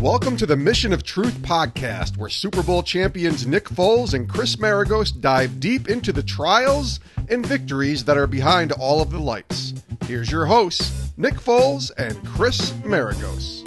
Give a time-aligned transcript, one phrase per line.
[0.00, 4.56] Welcome to the Mission of Truth podcast, where Super Bowl champions Nick Foles and Chris
[4.56, 9.74] Maragos dive deep into the trials and victories that are behind all of the lights.
[10.04, 13.66] Here's your hosts, Nick Foles and Chris Maragos.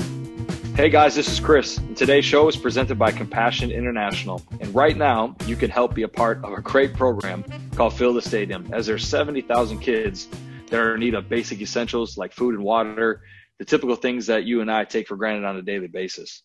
[0.75, 1.77] Hey guys, this is Chris.
[1.77, 4.41] And today's show is presented by Compassion International.
[4.61, 7.43] And right now, you can help be a part of a great program
[7.75, 10.29] called Fill the Stadium, as there's 70,000 kids
[10.67, 13.21] that are in need of basic essentials like food and water,
[13.61, 16.41] the typical things that you and I take for granted on a daily basis.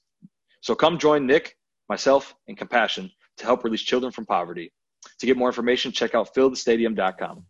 [0.61, 1.57] So come join Nick,
[1.88, 4.70] myself, and Compassion to help release children from poverty.
[5.21, 7.47] To get more information, check out fillthestadium.com.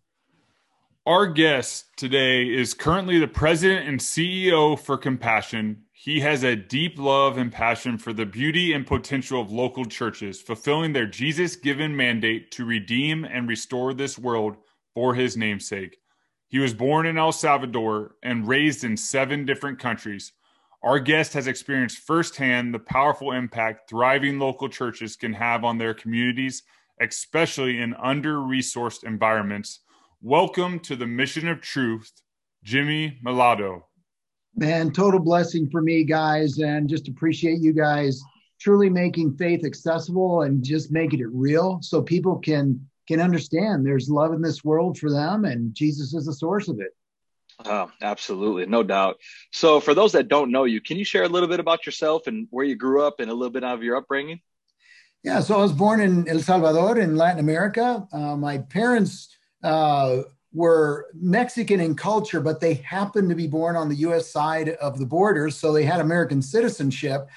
[1.05, 5.83] Our guest today is currently the president and CEO for Compassion.
[5.93, 10.41] He has a deep love and passion for the beauty and potential of local churches,
[10.41, 14.59] fulfilling their Jesus given mandate to redeem and restore this world
[14.95, 15.99] for his namesake.
[16.49, 20.33] He was born in El Salvador and raised in seven different countries.
[20.83, 25.93] Our guest has experienced firsthand the powerful impact thriving local churches can have on their
[25.93, 26.63] communities,
[27.01, 29.81] especially in under resourced environments.
[30.23, 32.13] Welcome to the Mission of Truth,
[32.63, 33.83] Jimmy Mellado.
[34.55, 38.23] Man, total blessing for me, guys, and just appreciate you guys
[38.61, 44.09] truly making faith accessible and just making it real so people can can understand there's
[44.09, 46.95] love in this world for them and Jesus is the source of it.
[47.65, 48.67] Oh, absolutely.
[48.67, 49.17] No doubt.
[49.51, 52.27] So, for those that don't know you, can you share a little bit about yourself
[52.27, 54.41] and where you grew up and a little bit of your upbringing?
[55.23, 58.07] Yeah, so I was born in El Salvador in Latin America.
[58.13, 63.89] Uh, my parents uh, were Mexican in culture, but they happened to be born on
[63.89, 65.51] the US side of the border.
[65.51, 67.29] So they had American citizenship.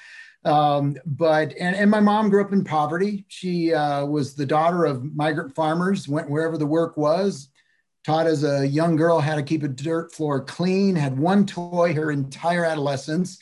[0.44, 3.24] Um, but and, and my mom grew up in poverty.
[3.28, 7.48] She uh, was the daughter of migrant farmers, went wherever the work was,
[8.04, 11.92] taught as a young girl how to keep a dirt floor clean, had one toy
[11.92, 13.38] her entire adolescence.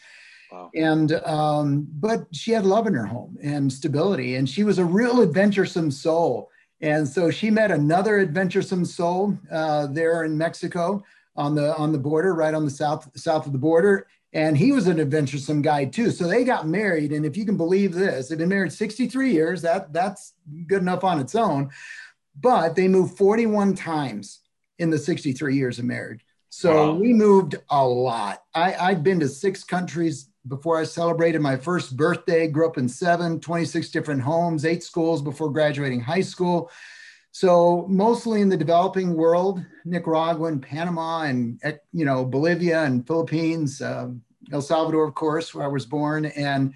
[0.51, 0.71] Wow.
[0.75, 4.85] And um, but she had love in her home and stability, and she was a
[4.85, 6.51] real adventuresome soul.
[6.81, 11.05] And so she met another adventuresome soul uh, there in Mexico
[11.37, 14.73] on the on the border, right on the south south of the border and he
[14.73, 16.11] was an adventuresome guy too.
[16.11, 19.63] So they got married, and if you can believe this, they've been married 63 years.
[19.63, 20.35] That that's
[20.67, 21.71] good enough on its own.
[22.41, 24.41] But they moved 41 times
[24.79, 26.25] in the 63 years of marriage.
[26.51, 26.95] So wow.
[26.95, 28.43] we moved a lot.
[28.55, 32.49] I, I'd been to six countries before I celebrated my first birthday.
[32.49, 36.71] Grew up in seven, 26 different homes, eight schools before graduating high school.
[37.33, 41.61] So mostly in the developing world, Nicaragua and Panama and
[41.93, 44.23] you know Bolivia and Philippines, um,
[44.53, 46.75] El Salvador, of course, where I was born, and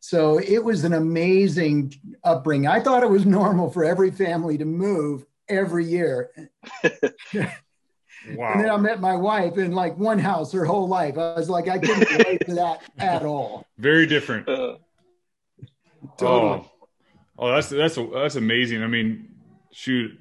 [0.00, 2.66] so it was an amazing upbringing.
[2.66, 6.30] I thought it was normal for every family to move every year.
[6.82, 7.50] Wow.
[8.24, 11.18] And then I met my wife in like one house her whole life.
[11.18, 13.66] I was like, I couldn't relate to that at all.
[13.78, 14.48] Very different.
[14.48, 14.76] Uh,
[16.18, 16.60] totally.
[16.60, 16.70] Oh.
[17.36, 18.84] oh, that's that's that's amazing.
[18.84, 19.31] I mean,
[19.72, 20.18] shoot,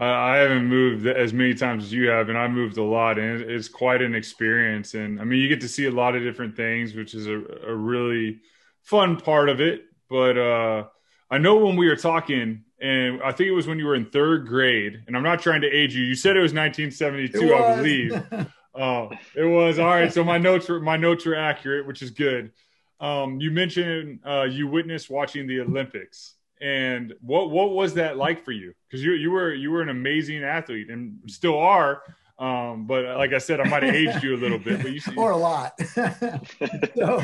[0.00, 3.40] I haven't moved as many times as you have, and I moved a lot, and
[3.40, 4.94] it's quite an experience.
[4.94, 7.42] And I mean, you get to see a lot of different things, which is a,
[7.66, 8.38] a really
[8.82, 9.86] fun part of it.
[10.08, 10.84] But uh,
[11.30, 14.06] I know when we were talking, and I think it was when you were in
[14.06, 16.04] third grade, and I'm not trying to age you.
[16.04, 17.62] You said it was 1972, it was.
[17.62, 18.48] I believe.
[18.74, 20.12] Oh, it was all right.
[20.12, 22.52] So my notes were my notes were accurate, which is good.
[23.00, 26.34] Um, you mentioned uh, you witnessed watching the Olympics.
[26.60, 28.74] And what what was that like for you?
[28.88, 32.02] Because you you were you were an amazing athlete and still are.
[32.38, 35.00] Um, but like I said, I might have aged you a little bit, but you
[35.00, 35.16] see.
[35.16, 35.72] or a lot.
[35.88, 37.20] so,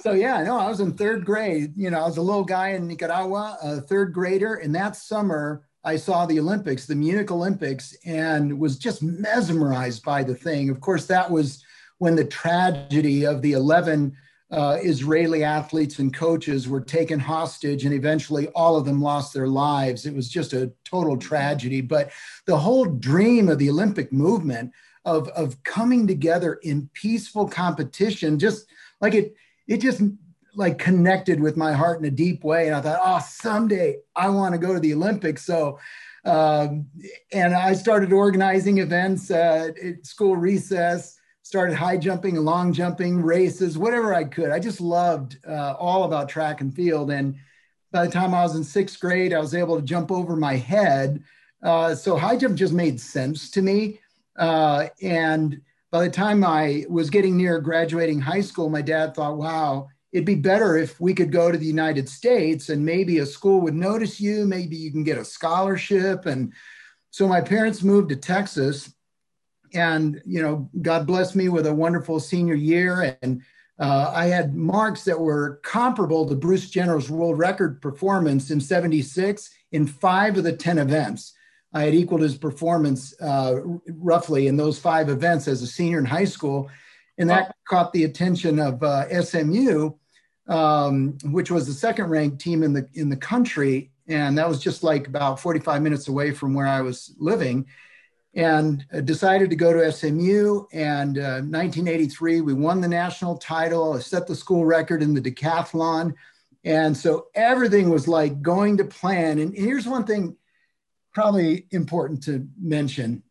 [0.00, 1.74] so, yeah, no, I was in third grade.
[1.76, 5.66] You know, I was a little guy in Nicaragua, a third grader, and that summer
[5.84, 10.70] I saw the Olympics, the Munich Olympics, and was just mesmerized by the thing.
[10.70, 11.62] Of course, that was
[11.98, 14.16] when the tragedy of the 11
[14.52, 19.48] uh, Israeli athletes and coaches were taken hostage, and eventually all of them lost their
[19.48, 20.04] lives.
[20.04, 21.80] It was just a total tragedy.
[21.80, 22.10] But
[22.44, 24.70] the whole dream of the Olympic movement
[25.06, 28.66] of, of coming together in peaceful competition, just
[29.00, 29.34] like it,
[29.66, 30.02] it just
[30.54, 32.66] like connected with my heart in a deep way.
[32.66, 35.46] And I thought, oh, someday I want to go to the Olympics.
[35.46, 35.78] So,
[36.26, 36.86] um,
[37.32, 41.18] and I started organizing events uh, at school recess
[41.52, 44.48] started high jumping and long jumping races, whatever I could.
[44.48, 47.10] I just loved uh, all about track and field.
[47.10, 47.36] And
[47.90, 50.56] by the time I was in sixth grade, I was able to jump over my
[50.56, 51.22] head.
[51.62, 54.00] Uh, so high jump just made sense to me.
[54.34, 55.60] Uh, and
[55.90, 60.24] by the time I was getting near graduating high school, my dad thought, wow, it'd
[60.24, 63.74] be better if we could go to the United States and maybe a school would
[63.74, 64.46] notice you.
[64.46, 66.24] Maybe you can get a scholarship.
[66.24, 66.54] And
[67.10, 68.94] so my parents moved to Texas
[69.74, 73.42] and you know, God blessed me with a wonderful senior year, and
[73.78, 79.50] uh, I had marks that were comparable to Bruce Jenner's world record performance in '76
[79.72, 81.34] in five of the ten events.
[81.74, 86.04] I had equaled his performance uh, roughly in those five events as a senior in
[86.04, 86.70] high school,
[87.18, 87.52] and that wow.
[87.68, 89.90] caught the attention of uh, SMU,
[90.48, 94.60] um, which was the second ranked team in the in the country, and that was
[94.60, 97.66] just like about 45 minutes away from where I was living
[98.34, 100.64] and uh, decided to go to SMU.
[100.72, 106.14] And uh, 1983, we won the national title, set the school record in the decathlon.
[106.64, 109.38] And so everything was like going to plan.
[109.38, 110.36] And here's one thing
[111.12, 113.22] probably important to mention.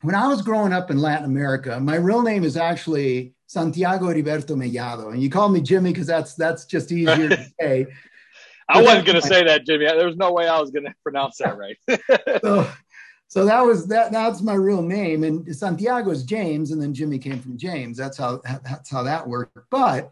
[0.00, 4.56] When I was growing up in Latin America, my real name is actually Santiago Heriberto
[4.56, 5.12] Mellado.
[5.12, 7.86] And you call me Jimmy because that's that's just easier to say.
[8.68, 9.84] I wasn't going to say that, Jimmy.
[9.84, 11.76] There was no way I was going to pronounce that right.
[12.42, 12.68] so,
[13.28, 14.12] so that was that.
[14.12, 17.96] That's my real name, and Santiago is James, and then Jimmy came from James.
[17.96, 19.58] That's how that's how that worked.
[19.70, 20.10] But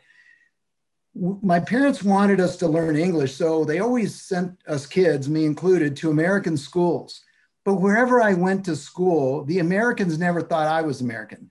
[1.14, 5.97] my parents wanted us to learn English, so they always sent us kids, me included,
[5.97, 7.23] to American schools.
[7.64, 11.50] But wherever I went to school, the Americans never thought I was American.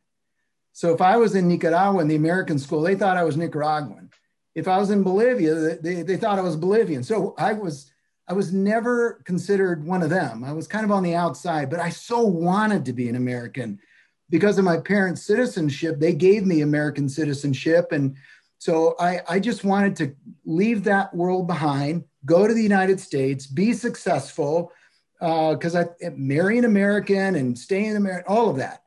[0.73, 4.09] So if I was in Nicaragua in the American school, they thought I was Nicaraguan.
[4.55, 7.03] If I was in Bolivia, they, they thought I was Bolivian.
[7.03, 7.90] So I was
[8.31, 10.45] I was never considered one of them.
[10.45, 13.77] I was kind of on the outside, but I so wanted to be an American
[14.29, 15.99] because of my parents' citizenship.
[15.99, 17.91] They gave me American citizenship.
[17.91, 18.15] And
[18.57, 23.47] so I, I just wanted to leave that world behind, go to the United States,
[23.47, 24.71] be successful,
[25.19, 28.83] because uh, I marry an American and stay in America, all of that,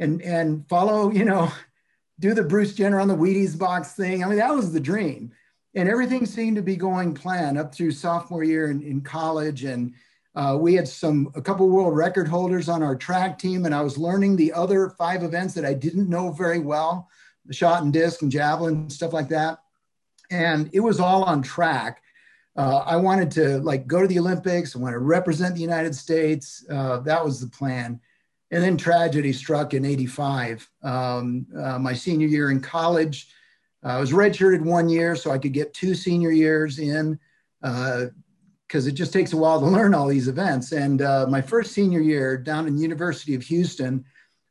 [0.00, 1.50] and and follow, you know,
[2.20, 4.22] do the Bruce Jenner on the Wheaties box thing.
[4.22, 5.32] I mean, that was the dream
[5.74, 9.64] and everything seemed to be going plan up through sophomore year in, in college.
[9.64, 9.94] And
[10.34, 13.82] uh, we had some a couple world record holders on our track team and i
[13.82, 17.06] was learning the other five events that i didn't know very well
[17.44, 19.58] the shot and disc and javelin stuff like that.
[20.30, 22.02] And it was all on track.
[22.56, 24.74] Uh, i wanted to like go to the olympics.
[24.74, 26.64] I want to represent the united states.
[26.70, 28.00] Uh, that was the plan.
[28.50, 33.28] And then tragedy struck in 85 um, uh, my senior year in college
[33.82, 37.18] I was redshirted one year so I could get two senior years in
[37.60, 40.72] because uh, it just takes a while to learn all these events.
[40.72, 44.04] And uh, my first senior year down in University of Houston,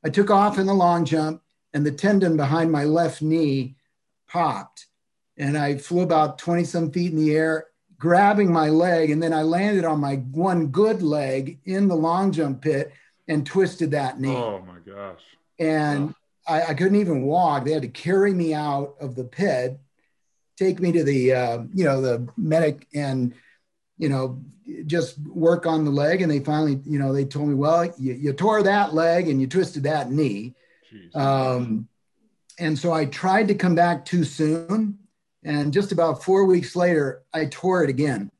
[0.04, 1.42] I took off in the long jump
[1.74, 3.76] and the tendon behind my left knee
[4.28, 4.88] popped.
[5.38, 7.68] And I flew about 20 some feet in the air,
[7.98, 9.12] grabbing my leg.
[9.12, 12.92] And then I landed on my one good leg in the long jump pit
[13.28, 14.36] and twisted that knee.
[14.36, 15.22] Oh my gosh.
[15.58, 16.14] And
[16.48, 17.66] I, I, couldn't even walk.
[17.66, 19.80] They had to carry me out of the pit,
[20.58, 23.34] take me to the, uh, you know, the medic and,
[23.98, 24.42] you know,
[24.86, 26.22] just work on the leg.
[26.22, 29.40] And they finally, you know, they told me, well, you, you tore that leg and
[29.40, 30.56] you twisted that knee.
[31.14, 31.88] Um,
[32.60, 34.98] and so I tried to come back too soon.
[35.44, 38.32] And just about four weeks later, I tore it again.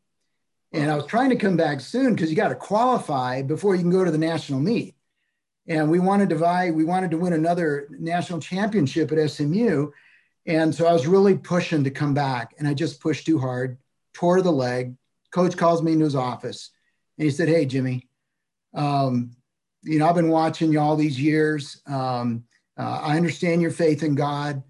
[0.74, 3.82] And I was trying to come back soon because you got to qualify before you
[3.82, 4.96] can go to the national meet
[5.72, 9.90] and we wanted to vie, we wanted to win another national championship at SMU.
[10.46, 13.78] And so I was really pushing to come back, and I just pushed too hard,
[14.14, 14.96] tore the leg.
[15.32, 16.72] Coach calls me into his office,
[17.18, 18.10] and he said, "Hey, Jimmy,
[18.74, 19.32] um,
[19.84, 21.82] you know I've been watching you all these years.
[21.86, 22.44] Um,
[22.78, 24.64] uh, I understand your faith in God,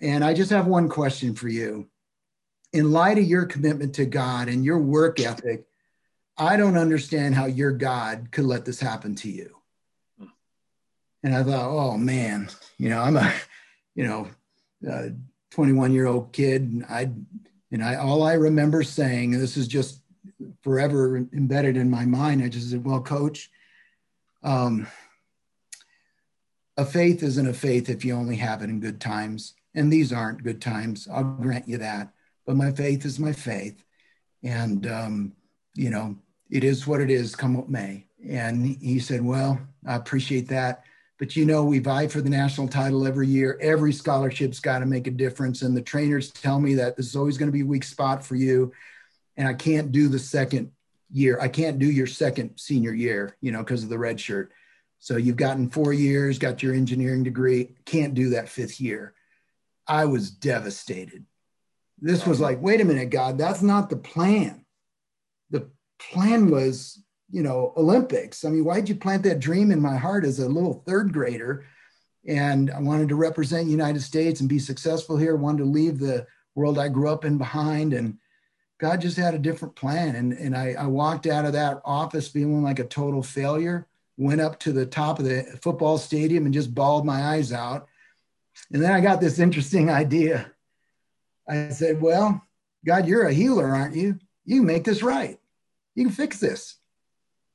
[0.00, 1.88] and I just have one question for you.
[2.72, 5.66] In light of your commitment to God and your work ethic,
[6.38, 9.55] I don't understand how your God could let this happen to you."
[11.22, 13.32] And I thought, oh man, you know, I'm a,
[13.94, 14.28] you know,
[15.50, 16.62] 21 year old kid.
[16.62, 17.10] And I,
[17.72, 20.02] and I, all I remember saying, and this is just
[20.62, 22.42] forever embedded in my mind.
[22.42, 23.50] I just said, well, coach,
[24.42, 24.86] um,
[26.76, 29.54] a faith isn't a faith if you only have it in good times.
[29.74, 31.08] And these aren't good times.
[31.10, 32.12] I'll grant you that.
[32.46, 33.82] But my faith is my faith.
[34.42, 35.32] And, um,
[35.74, 36.16] you know,
[36.50, 38.06] it is what it is, come what may.
[38.28, 40.84] And he said, well, I appreciate that
[41.18, 43.58] but you know we vie for the national title every year.
[43.60, 47.16] Every scholarship's got to make a difference and the trainers tell me that this is
[47.16, 48.72] always going to be a weak spot for you
[49.36, 50.70] and i can't do the second
[51.10, 51.38] year.
[51.40, 54.52] I can't do your second senior year you know because of the red shirt.
[54.98, 59.14] So you've gotten four years got your engineering degree can't do that fifth year.
[59.86, 61.24] I was devastated.
[61.98, 64.64] This was like wait a minute god that's not the plan.
[65.50, 68.44] The plan was you know, Olympics.
[68.44, 71.66] I mean, why'd you plant that dream in my heart as a little third grader?
[72.26, 76.26] And I wanted to represent United States and be successful here, wanted to leave the
[76.54, 77.92] world I grew up in behind.
[77.92, 78.18] And
[78.78, 80.16] God just had a different plan.
[80.16, 83.86] And, and I, I walked out of that office feeling like a total failure.
[84.16, 87.88] went up to the top of the football stadium and just bawled my eyes out.
[88.72, 90.50] And then I got this interesting idea.
[91.48, 92.42] I said, Well,
[92.84, 94.18] God, you're a healer, aren't you?
[94.44, 95.38] You make this right.
[95.94, 96.76] You can fix this.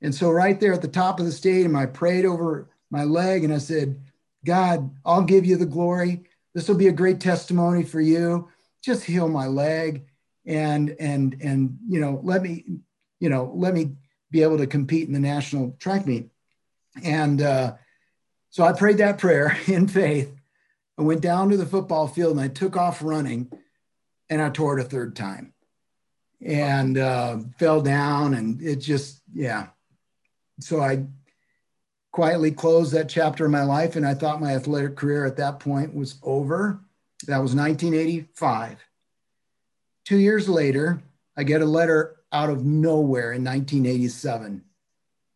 [0.02, 3.44] And so, right there at the top of the stadium, I prayed over my leg
[3.44, 4.02] and I said,
[4.46, 6.24] God, I'll give you the glory.
[6.54, 8.50] This will be a great testimony for you.
[8.84, 10.06] Just heal my leg
[10.46, 12.66] and and and you know let me
[13.20, 13.92] you know let me
[14.32, 16.30] be able to compete in the national track meet
[17.04, 17.74] and uh,
[18.50, 20.34] so i prayed that prayer in faith
[20.98, 23.52] i went down to the football field and i took off running
[24.30, 25.54] and i tore it a third time
[26.44, 29.68] and uh, fell down and it just yeah
[30.62, 31.04] so i
[32.12, 35.60] quietly closed that chapter of my life and i thought my athletic career at that
[35.60, 36.80] point was over
[37.28, 38.78] that was 1985
[40.06, 41.02] Two years later,
[41.38, 44.64] I get a letter out of nowhere in 1987.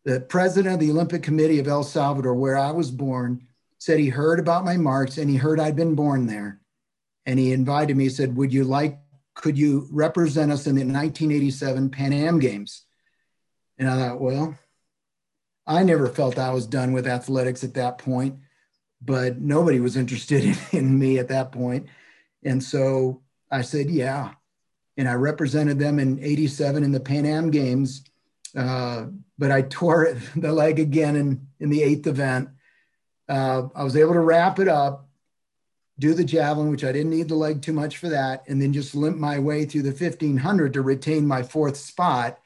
[0.04, 3.46] The president of the Olympic Committee of El Salvador, where I was born,
[3.78, 6.60] said he heard about my marks and he heard I'd been born there.
[7.26, 8.98] And he invited me, he said, Would you like,
[9.34, 12.84] could you represent us in the 1987 Pan Am Games?
[13.78, 14.58] And I thought, Well,
[15.66, 18.36] I never felt I was done with athletics at that point,
[19.02, 21.86] but nobody was interested in, in me at that point.
[22.44, 24.32] And so I said, Yeah
[24.96, 28.04] and I represented them in 87 in the Pan Am Games.
[28.56, 29.06] Uh,
[29.38, 32.48] but I tore the leg again in, in the eighth event.
[33.28, 35.08] Uh, I was able to wrap it up,
[35.98, 38.72] do the javelin, which I didn't need the leg too much for that, and then
[38.72, 42.38] just limp my way through the 1500 to retain my fourth spot.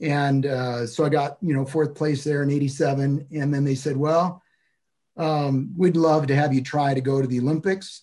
[0.00, 3.26] And uh, so I got, you know, fourth place there in 87.
[3.32, 4.42] And then they said, well,
[5.16, 8.02] um, we'd love to have you try to go to the Olympics.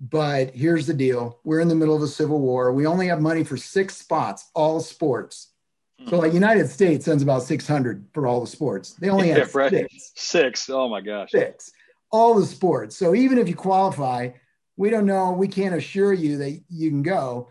[0.00, 2.72] But here's the deal we're in the middle of a civil war.
[2.72, 5.50] We only have money for six spots, all sports.
[6.08, 8.94] So, like United States sends about 600 for all the sports.
[8.94, 9.70] They only have yeah, right.
[9.70, 10.12] six.
[10.16, 10.70] Six.
[10.70, 11.30] Oh my gosh.
[11.30, 11.70] Six.
[12.10, 12.96] All the sports.
[12.96, 14.30] So, even if you qualify,
[14.76, 15.32] we don't know.
[15.32, 17.48] We can't assure you that you can go,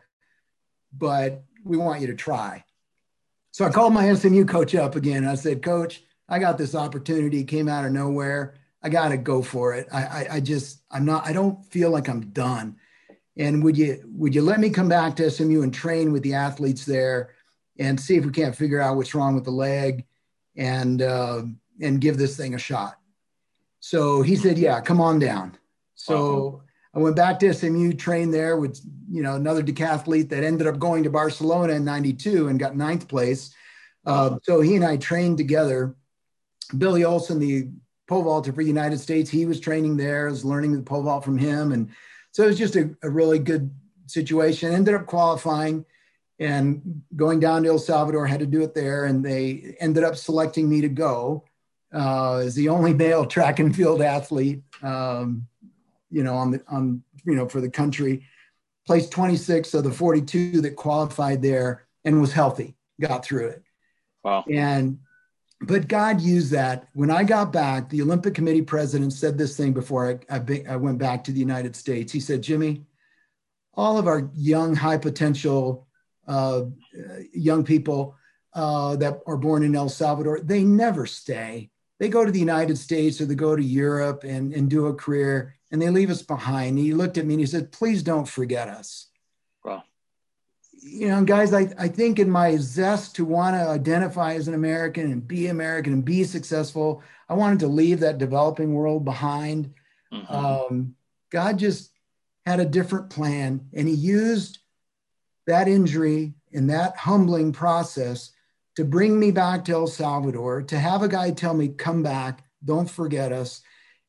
[0.96, 2.63] but we want you to try.
[3.53, 5.27] So, I called my SMU coach up again.
[5.27, 8.55] I said, Coach, I got this opportunity, came out of nowhere.
[8.81, 9.88] I got to go for it.
[9.93, 12.77] I, I, I just, I'm not, I don't feel like I'm done.
[13.38, 16.33] And would you, would you let me come back to SMU and train with the
[16.33, 17.29] athletes there
[17.77, 20.05] and see if we can't figure out what's wrong with the leg
[20.57, 21.43] and, uh,
[21.79, 22.98] and give this thing a shot?
[23.79, 25.57] So he said, yeah, come on down.
[25.93, 26.63] So.
[26.95, 30.77] I went back to SMU, trained there with, you know, another decathlete that ended up
[30.77, 33.53] going to Barcelona in 92 and got ninth place.
[34.05, 35.95] Uh, so he and I trained together.
[36.77, 37.69] Billy Olson, the
[38.07, 39.29] pole vaulter for the United States.
[39.29, 41.71] He was training there, I was learning the pole vault from him.
[41.71, 41.89] And
[42.31, 43.73] so it was just a, a really good
[44.05, 44.71] situation.
[44.71, 45.85] Ended up qualifying
[46.39, 49.05] and going down to El Salvador, had to do it there.
[49.05, 51.45] And they ended up selecting me to go
[51.93, 55.47] uh, as the only male track and field athlete, um,
[56.13, 58.25] you know, on the, on, you know, for the country.
[58.86, 63.63] Placed 26 of the 42 that qualified there and was healthy, got through it.
[64.24, 64.43] Wow.
[64.51, 65.00] And
[65.62, 66.89] but God used that.
[66.93, 70.75] When I got back, the Olympic Committee president said this thing before I, I, I,
[70.75, 72.12] went back to the United States.
[72.12, 72.84] He said, Jimmy,
[73.74, 75.88] all of our young, high potential
[76.27, 76.63] uh,
[77.34, 78.15] young people
[78.53, 81.70] uh, that are born in El Salvador, they never stay.
[82.00, 84.93] They go to the United States or they go to Europe and, and do a
[84.93, 86.77] career and they leave us behind.
[86.77, 89.08] And he looked at me and he said, Please don't forget us
[89.65, 89.84] Well,
[90.72, 94.53] you know, guys, I, I think in my zest to want to identify as an
[94.53, 99.74] American and be American and be successful, I wanted to leave that developing world behind.
[100.13, 100.34] Mm-hmm.
[100.34, 100.96] Um,
[101.32, 101.92] God just
[102.46, 104.60] had a different plan, and He used
[105.48, 108.32] that injury and that humbling process
[108.75, 112.44] to bring me back to El Salvador, to have a guy tell me, come back,
[112.63, 113.62] don't forget us.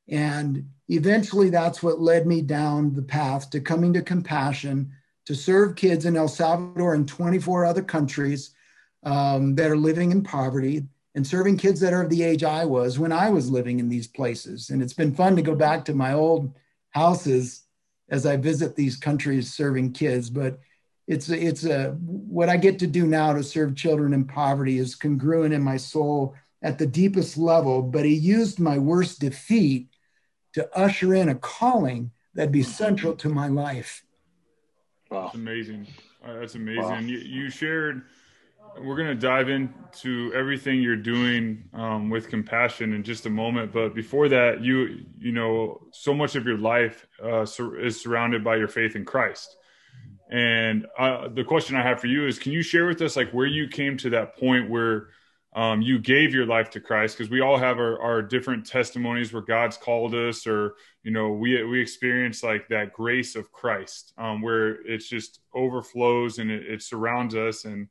[0.08, 4.92] And eventually, that's what led me down the path to coming to compassion
[5.26, 8.54] to serve kids in El Salvador and 24 other countries
[9.04, 10.84] um, that are living in poverty
[11.14, 13.88] and serving kids that are of the age I was when I was living in
[13.88, 14.70] these places.
[14.70, 16.52] And it's been fun to go back to my old
[16.90, 17.62] houses
[18.11, 20.28] as I visit these countries serving kids.
[20.28, 20.58] But
[21.06, 24.94] it's it's a what I get to do now to serve children in poverty is
[24.94, 27.82] congruent in my soul at the deepest level.
[27.82, 29.93] But he used my worst defeat
[30.54, 34.04] to usher in a calling that'd be central to my life.
[35.11, 35.25] Wow.
[35.25, 35.87] That's amazing.
[36.25, 36.82] Uh, that's amazing.
[36.82, 36.99] Wow.
[36.99, 38.02] You, you, shared,
[38.80, 43.73] we're going to dive into everything you're doing um, with compassion in just a moment.
[43.73, 48.42] But before that, you, you know, so much of your life uh, sur- is surrounded
[48.42, 49.56] by your faith in Christ.
[50.30, 53.30] And uh, the question I have for you is, can you share with us like
[53.30, 55.08] where you came to that point where
[55.54, 59.32] um, you gave your life to Christ because we all have our, our different testimonies
[59.32, 64.12] where God's called us or you know we we experience like that grace of Christ
[64.18, 67.66] um, where it's just overflows and it, it surrounds us.
[67.66, 67.88] And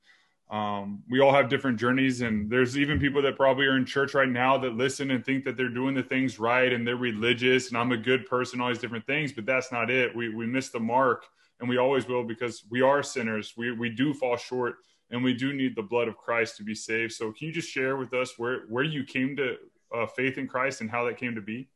[0.51, 2.21] um, we all have different journeys.
[2.21, 5.45] And there's even people that probably are in church right now that listen and think
[5.45, 8.67] that they're doing the things right and they're religious and I'm a good person all
[8.67, 10.13] these different things but that's not it.
[10.13, 11.25] We we miss the mark
[11.61, 13.53] and we always will because we are sinners.
[13.55, 14.75] We we do fall short
[15.13, 17.13] and we do need the blood of Christ to be saved.
[17.13, 19.55] So, can you just share with us where where you came to
[19.95, 21.69] uh, faith in Christ and how that came to be?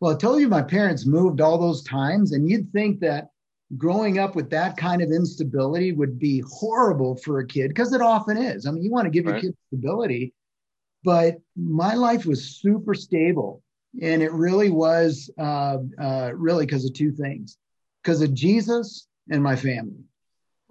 [0.00, 3.28] Well, I told you my parents moved all those times, and you'd think that
[3.76, 8.00] growing up with that kind of instability would be horrible for a kid because it
[8.00, 8.66] often is.
[8.66, 9.42] I mean, you want to give right.
[9.42, 10.32] your kid stability,
[11.04, 13.62] but my life was super stable,
[14.00, 17.58] and it really was uh, uh, really because of two things:
[18.02, 20.04] because of Jesus and my family.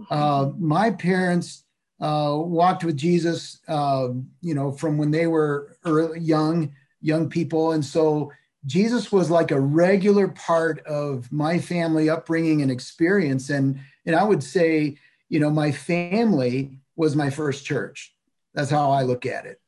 [0.10, 1.66] Uh, my parents
[2.00, 4.10] uh, walked with Jesus, uh,
[4.42, 7.72] you know, from when they were early, young, young people.
[7.72, 8.32] And so
[8.66, 13.50] Jesus was like a regular part of my family upbringing and experience.
[13.50, 14.98] And, and I would say,
[15.30, 18.14] you know, my family was my first church.
[18.54, 19.62] That's how I look at it.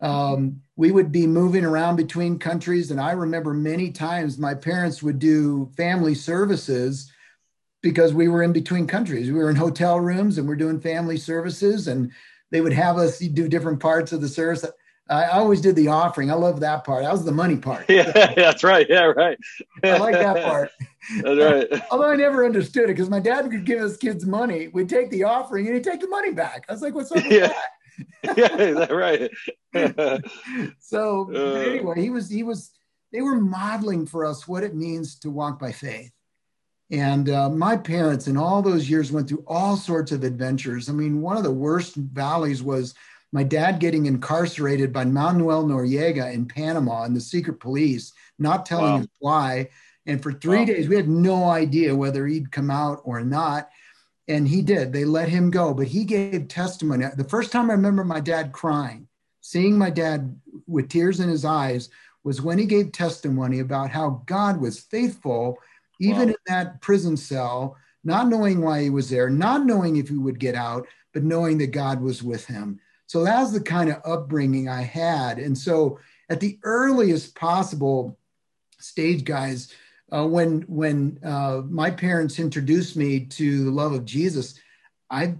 [0.00, 2.90] Um, we would be moving around between countries.
[2.90, 7.11] And I remember many times my parents would do family services
[7.82, 9.30] because we were in between countries.
[9.30, 12.12] We were in hotel rooms and we're doing family services, and
[12.50, 14.64] they would have us do different parts of the service.
[15.08, 16.30] I always did the offering.
[16.30, 17.02] I love that part.
[17.02, 17.86] That was the money part.
[17.90, 18.86] Yeah, that's right.
[18.88, 19.36] Yeah, right.
[19.82, 20.70] I like that part.
[21.20, 21.82] That's right.
[21.90, 24.68] Although I never understood it because my dad could give us kids money.
[24.68, 26.64] We'd take the offering and he'd take the money back.
[26.68, 27.52] I was like, what's up with yeah.
[28.24, 28.38] that?
[28.38, 29.28] yeah, is that right?
[30.78, 32.70] so uh, anyway, he was he was
[33.12, 36.12] they were modeling for us what it means to walk by faith.
[36.92, 40.90] And uh, my parents, in all those years, went through all sorts of adventures.
[40.90, 42.94] I mean, one of the worst valleys was
[43.32, 48.92] my dad getting incarcerated by Manuel Noriega in Panama and the secret police, not telling
[48.92, 49.00] wow.
[49.00, 49.70] us why.
[50.04, 50.64] And for three wow.
[50.66, 53.70] days, we had no idea whether he'd come out or not.
[54.28, 54.92] And he did.
[54.92, 57.06] They let him go, but he gave testimony.
[57.16, 59.08] The first time I remember my dad crying,
[59.40, 61.88] seeing my dad with tears in his eyes,
[62.22, 65.58] was when he gave testimony about how God was faithful
[66.02, 66.34] even wow.
[66.34, 70.38] in that prison cell, not knowing why he was there, not knowing if he would
[70.38, 72.80] get out, but knowing that God was with him.
[73.06, 75.38] So that was the kind of upbringing I had.
[75.38, 78.18] And so at the earliest possible
[78.78, 79.72] stage, guys,
[80.12, 84.58] uh, when when uh, my parents introduced me to the love of Jesus,
[85.10, 85.36] I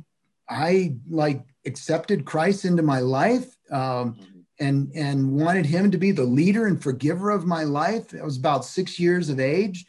[0.48, 4.16] I like accepted Christ into my life um,
[4.58, 8.14] and and wanted Him to be the leader and forgiver of my life.
[8.14, 9.84] I was about six years of age,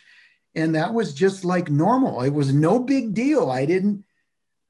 [0.55, 2.21] and that was just like normal.
[2.21, 3.49] It was no big deal.
[3.49, 4.03] I didn't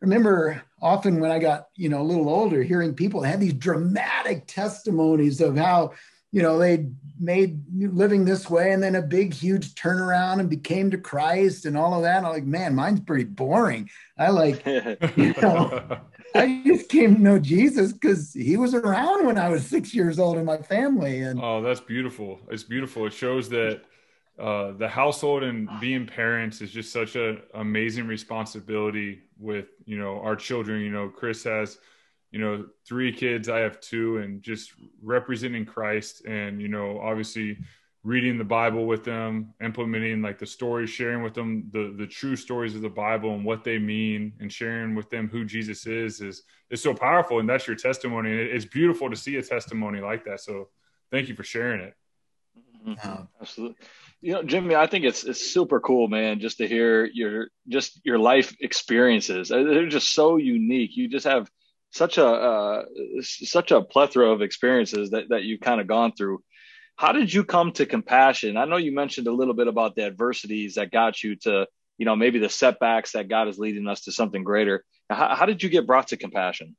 [0.03, 4.45] remember often when i got you know a little older hearing people had these dramatic
[4.47, 5.93] testimonies of how
[6.33, 10.91] you know they made living this way and then a big huge turnaround and became
[10.91, 12.17] to christ and all of that.
[12.17, 13.89] And i'm like man mine's pretty boring.
[14.17, 14.65] I like
[15.15, 15.99] you know
[16.35, 20.19] i just came to know jesus because he was around when i was six years
[20.19, 21.21] old in my family.
[21.21, 22.41] And oh that's beautiful.
[22.49, 23.05] It's beautiful.
[23.05, 23.83] It shows that
[24.39, 30.19] uh, the household and being parents is just such an amazing responsibility with you know
[30.21, 30.81] our children.
[30.81, 31.77] You know chris has
[32.31, 33.49] you know three kids.
[33.49, 37.57] I have two and just representing christ and you know obviously
[38.05, 42.35] reading the bible with them implementing like the stories sharing with them the the true
[42.35, 46.19] stories of the bible and what they mean and sharing with them who jesus is
[46.19, 46.43] is
[46.73, 47.39] is so powerful.
[47.39, 48.31] And that's your testimony.
[48.31, 50.41] And it's beautiful to see a testimony like that.
[50.41, 50.69] So
[51.11, 51.93] thank you for sharing it.
[52.85, 53.23] Mm-hmm.
[53.39, 53.77] absolutely
[54.23, 57.99] you know, Jimmy, I think it's it's super cool, man, just to hear your just
[58.05, 59.51] your life experiences.
[59.51, 60.95] Uh, they're just so unique.
[60.95, 61.51] You just have
[61.91, 62.85] such a uh,
[63.21, 66.41] such a plethora of experiences that that you've kind of gone through.
[66.95, 68.55] How did you come to compassion?
[68.55, 72.05] I know you mentioned a little bit about the adversities that got you to, you
[72.05, 74.85] know, maybe the setbacks that God is leading us to something greater.
[75.09, 76.77] How, how did you get brought to compassion?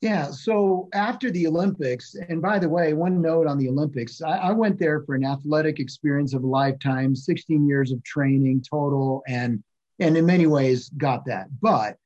[0.00, 0.30] Yeah.
[0.30, 4.52] So after the Olympics, and by the way, one note on the Olympics, I, I,
[4.52, 9.62] went there for an athletic experience of a lifetime, 16 years of training total, and
[9.98, 11.48] and in many ways got that.
[11.60, 11.96] But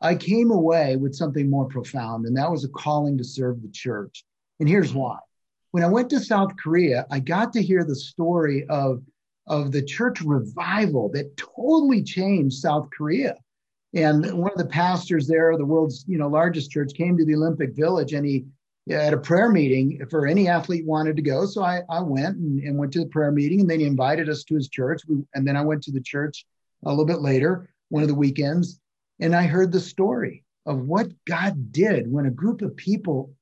[0.00, 3.70] I came away with something more profound, and that was a calling to serve the
[3.70, 4.24] church.
[4.60, 5.18] And here's why.
[5.72, 9.02] When I went to South Korea, I got to hear the story of,
[9.46, 13.36] of the church revival that totally changed South Korea.
[13.96, 17.34] And one of the pastors there, the world's you know largest church, came to the
[17.34, 18.44] Olympic Village and he
[18.90, 21.46] at a prayer meeting for any athlete wanted to go.
[21.46, 24.28] So I, I went and, and went to the prayer meeting and then he invited
[24.28, 25.02] us to his church.
[25.08, 26.46] We, and then I went to the church
[26.84, 28.78] a little bit later, one of the weekends,
[29.18, 33.32] and I heard the story of what God did when a group of people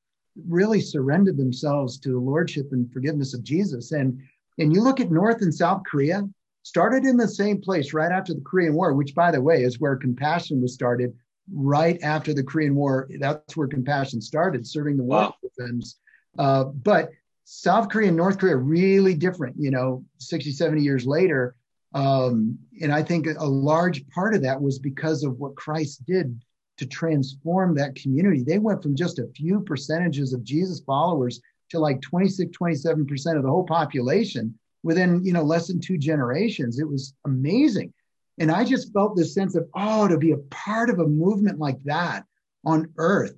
[0.49, 3.93] really surrendered themselves to the lordship and forgiveness of Jesus.
[3.93, 4.23] And
[4.59, 6.23] and you look at North and South Korea,
[6.65, 9.79] started in the same place right after the Korean War, which by the way is
[9.79, 11.15] where compassion was started
[11.53, 13.09] right after the Korean War.
[13.21, 15.35] That's where compassion started, serving the war wow.
[15.43, 15.99] victims.
[16.39, 17.11] Uh, but
[17.45, 21.55] South Korea and North Korea really different, you know, 60, 70 years later.
[21.93, 26.41] Um, and I think a large part of that was because of what Christ did
[26.79, 28.43] to transform that community.
[28.43, 33.43] They went from just a few percentages of Jesus followers to like 26, 27% of
[33.43, 36.79] the whole population within, you know, less than two generations.
[36.79, 37.93] It was amazing.
[38.39, 41.59] And I just felt this sense of, oh, to be a part of a movement
[41.59, 42.25] like that
[42.65, 43.35] on earth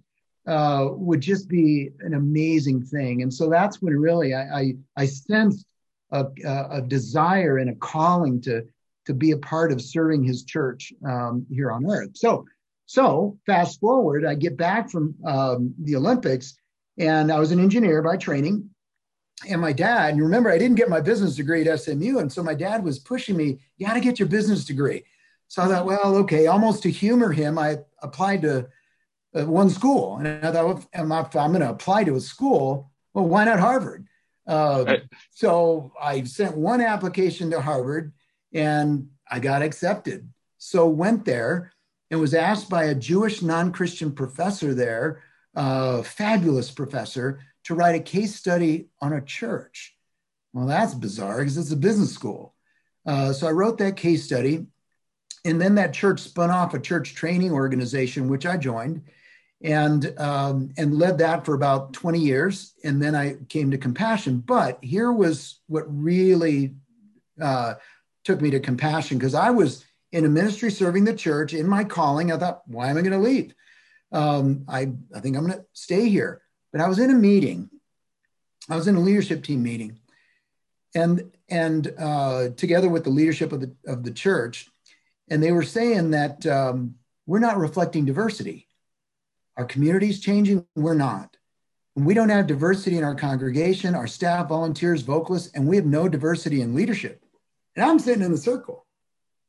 [0.47, 3.23] uh, would just be an amazing thing.
[3.23, 5.65] And so that's when really I, I, I sensed
[6.11, 8.63] a, a, desire and a calling to,
[9.07, 12.11] to be a part of serving his church um, here on earth.
[12.15, 12.45] So,
[12.87, 16.57] so fast forward, I get back from um, the Olympics
[16.99, 18.71] and I was an engineer by training.
[19.49, 22.19] And my dad, and remember, I didn't get my business degree at SMU.
[22.19, 25.05] And so my dad was pushing me, you got to get your business degree.
[25.49, 28.69] So I thought, well, okay, almost to humor him, I applied to
[29.35, 30.17] uh, one school.
[30.17, 33.61] And I thought, if I'm, I'm going to apply to a school, well, why not
[33.61, 34.07] Harvard?
[34.47, 35.03] Uh, right.
[35.33, 38.13] So I sent one application to Harvard
[38.53, 40.29] and I got accepted.
[40.59, 41.73] So went there
[42.11, 45.23] and was asked by a Jewish non-Christian professor there,
[45.55, 49.97] a fabulous professor, to write a case study on a church.
[50.53, 52.55] Well, that's bizarre because it's a business school.
[53.05, 54.67] Uh, so I wrote that case study,
[55.45, 59.03] and then that church spun off a church training organization, which I joined,
[59.63, 62.73] and um, and led that for about 20 years.
[62.85, 64.39] And then I came to Compassion.
[64.39, 66.75] But here was what really
[67.41, 67.75] uh,
[68.25, 71.83] took me to Compassion because I was in a ministry serving the church in my
[71.83, 72.31] calling.
[72.31, 73.55] I thought, why am I going to leave?
[74.13, 76.43] Um, I, I think I'm going to stay here.
[76.73, 77.71] But I was in a meeting.
[78.69, 79.99] I was in a leadership team meeting,
[80.95, 84.69] and and uh, together with the leadership of the of the church,
[85.31, 88.67] and they were saying that um, we're not reflecting diversity.
[89.57, 90.67] Our community is changing.
[90.75, 91.37] We're not.
[91.95, 96.09] We don't have diversity in our congregation, our staff, volunteers, vocalists, and we have no
[96.09, 97.25] diversity in leadership.
[97.75, 98.87] And I'm sitting in the circle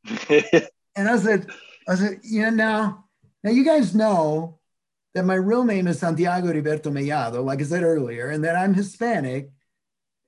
[0.29, 1.49] and I said,
[1.87, 3.05] I said, you know, now,
[3.43, 4.56] now you guys know
[5.17, 8.75] that my real name is Santiago Heriberto Mellado, like I said earlier, and that I'm
[8.75, 9.49] Hispanic.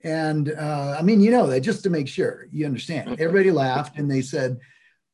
[0.02, 3.22] And uh, I mean, you know that just to make sure you understand.
[3.22, 4.58] Everybody laughed and they said,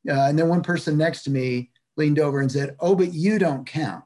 [0.10, 3.38] uh, and then one person next to me leaned over and said, Oh, but you
[3.38, 4.06] don't count.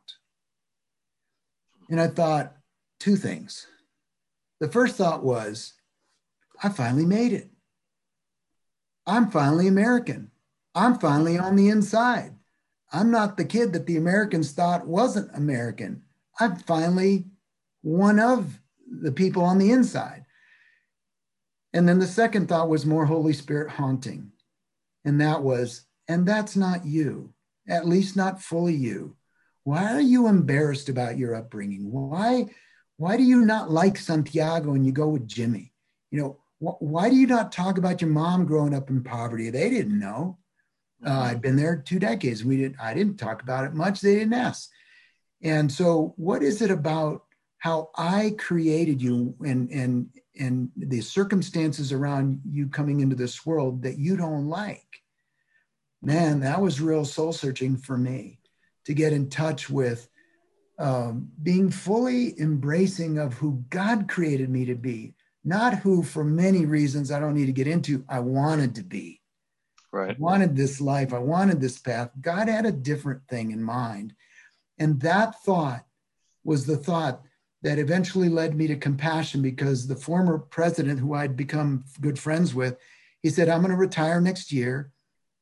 [1.91, 2.55] And I thought
[2.99, 3.67] two things.
[4.59, 5.73] The first thought was,
[6.63, 7.47] I finally made it.
[9.05, 10.31] I'm finally American.
[10.73, 12.38] I'm finally on the inside.
[12.91, 16.03] I'm not the kid that the Americans thought wasn't American.
[16.39, 17.25] I'm finally
[17.81, 20.25] one of the people on the inside.
[21.73, 24.31] And then the second thought was more Holy Spirit haunting.
[25.05, 27.33] And that was, and that's not you,
[27.67, 29.15] at least not fully you.
[29.63, 31.91] Why are you embarrassed about your upbringing?
[31.91, 32.47] Why,
[32.97, 35.73] why do you not like Santiago and you go with Jimmy?
[36.09, 39.51] You know, wh- why do you not talk about your mom growing up in poverty?
[39.51, 40.39] They didn't know.
[41.05, 42.43] Uh, I'd been there two decades.
[42.43, 42.79] We didn't.
[42.81, 44.01] I didn't talk about it much.
[44.01, 44.69] They didn't ask.
[45.41, 47.23] And so, what is it about
[47.59, 53.83] how I created you and and and the circumstances around you coming into this world
[53.83, 55.01] that you don't like?
[56.01, 58.39] Man, that was real soul searching for me
[58.85, 60.09] to get in touch with
[60.79, 66.65] um, being fully embracing of who God created me to be, not who, for many
[66.65, 69.18] reasons I don't need to get into, I wanted to be.
[69.91, 70.11] Right.
[70.11, 71.13] I wanted this life.
[71.13, 72.11] I wanted this path.
[72.21, 74.13] God had a different thing in mind.
[74.77, 75.85] And that thought
[76.43, 77.21] was the thought
[77.61, 82.53] that eventually led me to compassion because the former president who I'd become good friends
[82.55, 82.77] with,
[83.21, 84.91] he said, I'm going to retire next year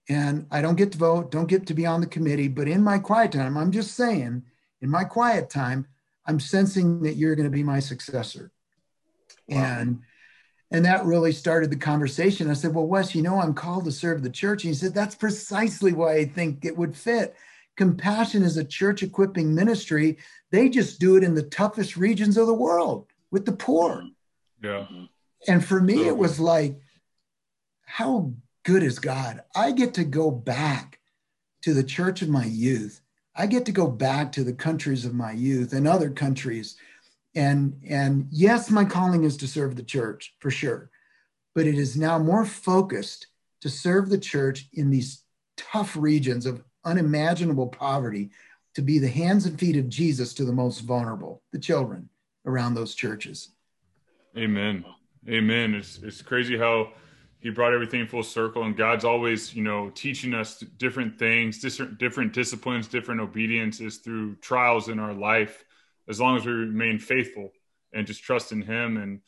[0.10, 2.48] and I don't get to vote, don't get to be on the committee.
[2.48, 4.44] But in my quiet time, I'm just saying,
[4.82, 5.86] in my quiet time,
[6.26, 8.52] I'm sensing that you're going to be my successor.
[9.48, 9.58] Wow.
[9.58, 10.00] And
[10.72, 12.50] and that really started the conversation.
[12.50, 14.64] I said, Well, Wess, you know, I'm called to serve the church.
[14.64, 17.36] And he said, That's precisely why I think it would fit.
[17.78, 20.18] Compassion is a church equipping ministry.
[20.52, 23.98] They just do it in the toughest regions of the world with the poor.
[23.98, 24.66] Mm-hmm.
[24.66, 24.72] Yeah.
[24.72, 25.04] Mm-hmm.
[25.48, 26.80] And for me, it was like,
[27.86, 29.44] How good is God?
[29.56, 31.00] I get to go back
[31.62, 33.02] to the church of my youth.
[33.36, 36.76] I get to go back to the countries of my youth and other countries
[37.38, 40.90] and and yes my calling is to serve the church for sure
[41.56, 43.28] but it is now more focused
[43.62, 45.24] to serve the church in these
[45.56, 48.30] tough regions of unimaginable poverty
[48.76, 52.10] to be the hands and feet of jesus to the most vulnerable the children
[52.48, 53.50] around those churches.
[54.36, 54.84] Amen.
[55.30, 55.76] Amen.
[55.76, 56.94] It's it's crazy how
[57.40, 61.98] he brought everything full circle and God's always, you know, teaching us different things, different
[62.00, 65.66] different disciplines, different obediences through trials in our life
[66.08, 67.52] as long as we remain faithful
[67.94, 69.22] and just trust in him and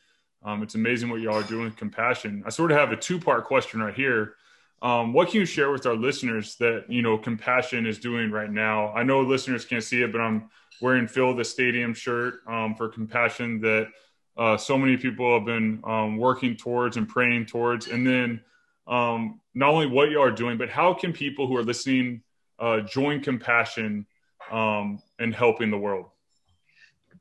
[0.43, 2.43] um, it's amazing what y'all are doing with compassion.
[2.45, 4.35] I sort of have a two-part question right here.
[4.81, 8.49] Um, what can you share with our listeners that you know compassion is doing right
[8.49, 8.93] now?
[8.93, 10.49] I know listeners can't see it, but I'm
[10.81, 13.89] wearing Fill the Stadium shirt um, for compassion that
[14.37, 17.87] uh, so many people have been um, working towards and praying towards.
[17.87, 18.41] And then
[18.87, 22.21] um, not only what you all are doing, but how can people who are listening
[22.57, 24.05] uh, join compassion
[24.49, 26.05] um, and helping the world?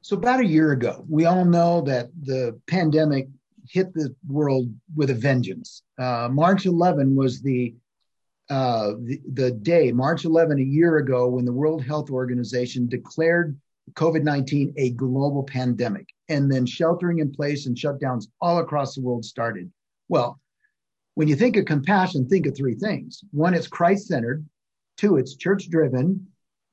[0.01, 3.29] So, about a year ago, we all know that the pandemic
[3.69, 5.83] hit the world with a vengeance.
[5.99, 7.75] Uh, March 11 was the,
[8.49, 13.59] uh, the, the day, March 11, a year ago, when the World Health Organization declared
[13.95, 16.07] COVID 19 a global pandemic.
[16.29, 19.71] And then sheltering in place and shutdowns all across the world started.
[20.09, 20.41] Well,
[21.15, 23.25] when you think of compassion, think of three things.
[23.33, 24.47] One, it's Christ centered.
[24.97, 26.29] Two, it's church driven.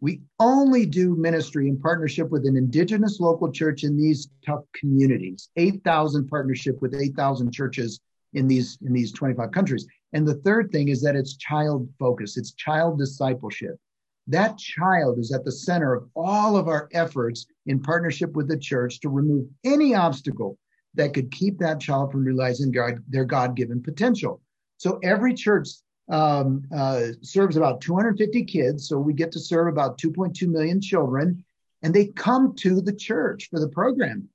[0.06, 5.50] We only do ministry in partnership with an indigenous local church in these tough communities.
[5.56, 8.00] 8,000 partnership with 8,000 churches
[8.34, 9.88] in these in these 25 countries.
[10.14, 12.38] And the third thing is that it's child focused.
[12.38, 13.80] It's child discipleship.
[14.28, 18.60] That child is at the center of all of our efforts in partnership with the
[18.60, 20.60] church to remove any obstacle
[20.94, 24.40] that could keep that child from realizing God, their God given potential.
[24.78, 25.70] So every church
[26.10, 28.88] um, uh, serves about 250 kids.
[28.88, 31.44] So we get to serve about 2.2 million children,
[31.82, 34.30] and they come to the church for the program.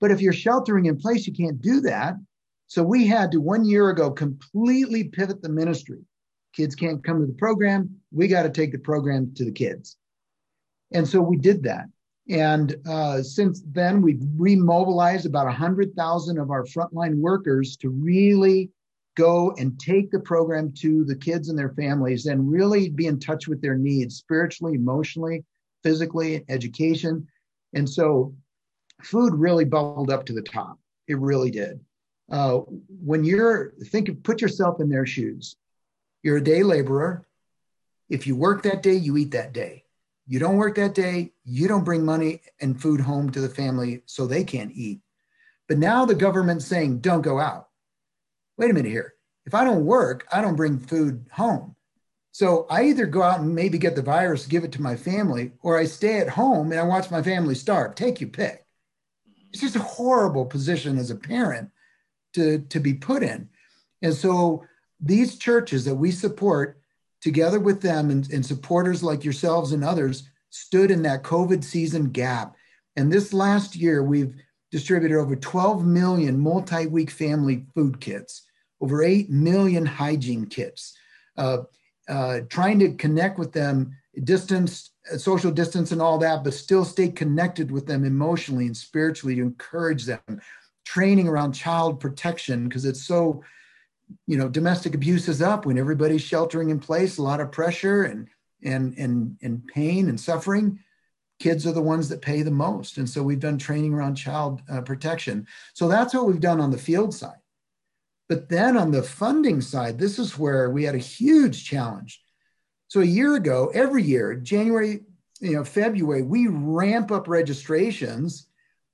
[0.00, 2.14] But if you're sheltering in place, you can't do that.
[2.68, 6.04] So we had to one year ago completely pivot the ministry
[6.56, 7.96] Kids can't come to the program.
[8.10, 9.98] We got to take the program to the kids.
[10.90, 11.84] And so we did that.
[12.30, 18.70] And uh, since then, we've remobilized about 100,000 of our frontline workers to really
[19.16, 23.18] go and take the program to the kids and their families and really be in
[23.18, 25.44] touch with their needs spiritually, emotionally,
[25.82, 27.26] physically, education.
[27.74, 28.34] And so
[29.02, 30.78] food really bubbled up to the top.
[31.08, 31.80] It really did.
[32.30, 32.58] Uh,
[33.04, 35.56] when you're think of put yourself in their shoes
[36.26, 37.24] you're a day laborer.
[38.10, 39.84] If you work that day, you eat that day.
[40.26, 44.02] You don't work that day, you don't bring money and food home to the family
[44.06, 45.02] so they can't eat.
[45.68, 47.68] But now the government's saying, don't go out.
[48.58, 49.14] Wait a minute here.
[49.44, 51.76] If I don't work, I don't bring food home.
[52.32, 55.52] So I either go out and maybe get the virus, give it to my family,
[55.62, 57.94] or I stay at home and I watch my family starve.
[57.94, 58.66] Take your pick.
[59.52, 61.70] It's just a horrible position as a parent
[62.34, 63.48] to, to be put in.
[64.02, 64.64] And so
[65.00, 66.80] these churches that we support,
[67.22, 72.10] together with them and, and supporters like yourselves and others, stood in that COVID season
[72.10, 72.54] gap.
[72.96, 74.34] And this last year, we've
[74.70, 78.42] distributed over 12 million multi week family food kits,
[78.80, 80.96] over 8 million hygiene kits,
[81.36, 81.58] uh,
[82.08, 87.08] uh, trying to connect with them, distance, social distance, and all that, but still stay
[87.08, 90.20] connected with them emotionally and spiritually to encourage them.
[90.84, 93.42] Training around child protection because it's so
[94.26, 98.04] you know, domestic abuse is up when everybody's sheltering in place, a lot of pressure
[98.04, 98.28] and
[98.62, 100.78] and and and pain and suffering.
[101.38, 104.62] Kids are the ones that pay the most, and so we've done training around child
[104.70, 105.46] uh, protection.
[105.74, 107.36] So that's what we've done on the field side.
[108.28, 112.22] But then on the funding side, this is where we had a huge challenge.
[112.88, 115.00] So a year ago, every year, January,
[115.40, 118.46] you know, February, we ramp up registrations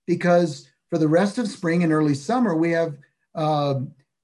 [0.07, 2.97] because for the rest of spring and early summer, we have
[3.35, 3.81] uh,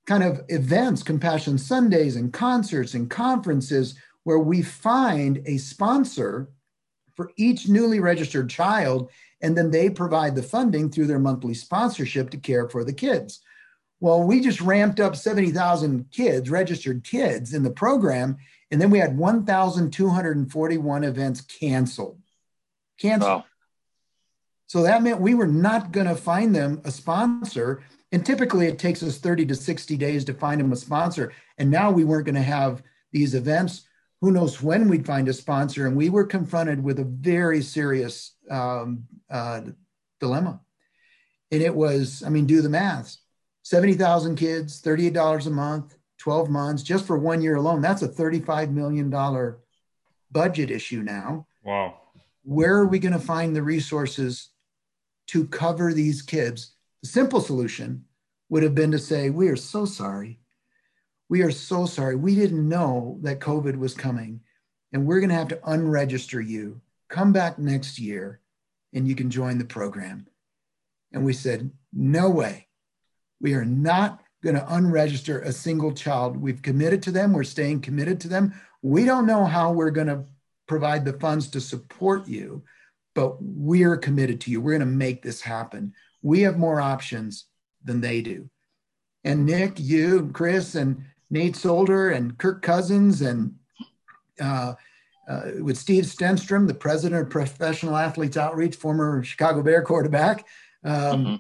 [0.06, 3.94] kind of events, Compassion Sundays and concerts and conferences
[4.24, 6.50] where we find a sponsor
[7.14, 9.10] for each newly registered child,
[9.42, 13.40] and then they provide the funding through their monthly sponsorship to care for the kids.
[14.00, 18.36] Well, we just ramped up 70,000 kids, registered kids in the program,
[18.70, 22.20] and then we had 1,241 events canceled.
[22.98, 23.40] Canceled.
[23.40, 23.44] Wow.
[24.66, 27.82] So that meant we were not going to find them a sponsor
[28.12, 31.32] and typically it takes us 30 to 60 days to find them a sponsor.
[31.58, 32.82] And now we weren't going to have
[33.12, 33.86] these events.
[34.20, 35.86] Who knows when we'd find a sponsor?
[35.86, 39.62] And we were confronted with a very serious um, uh,
[40.20, 40.60] dilemma.
[41.50, 43.16] And it was, I mean, do the math
[43.68, 47.82] 70,000 kids, $38 a month, 12 months, just for one year alone.
[47.82, 49.10] That's a $35 million
[50.32, 51.46] budget issue now.
[51.62, 52.00] Wow.
[52.44, 54.48] Where are we going to find the resources
[55.26, 56.76] to cover these kids?
[57.02, 58.06] The simple solution
[58.48, 60.40] would have been to say, We are so sorry.
[61.28, 62.16] We are so sorry.
[62.16, 64.40] We didn't know that COVID was coming,
[64.94, 66.80] and we're going to have to unregister you.
[67.10, 68.40] Come back next year,
[68.94, 70.26] and you can join the program.
[71.12, 72.67] And we said, no way.
[73.40, 76.36] We are not going to unregister a single child.
[76.36, 77.32] We've committed to them.
[77.32, 78.54] We're staying committed to them.
[78.82, 80.24] We don't know how we're going to
[80.66, 82.62] provide the funds to support you,
[83.14, 84.60] but we're committed to you.
[84.60, 85.94] We're going to make this happen.
[86.22, 87.46] We have more options
[87.84, 88.48] than they do.
[89.24, 93.54] And Nick, you, and Chris, and Nate Solder, and Kirk Cousins, and
[94.40, 94.74] uh,
[95.28, 100.46] uh, with Steve Stenstrom, the president of Professional Athletes Outreach, former Chicago Bear quarterback.
[100.84, 101.34] Um, mm-hmm.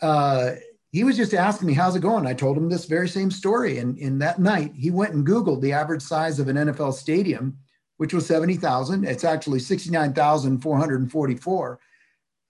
[0.00, 0.50] uh,
[0.92, 2.26] he was just asking me, how's it going?
[2.26, 3.78] I told him this very same story.
[3.78, 7.58] And in that night, he went and Googled the average size of an NFL stadium,
[7.98, 9.04] which was 70,000.
[9.04, 11.78] It's actually 69,444.